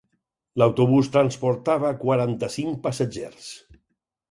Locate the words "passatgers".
2.89-3.55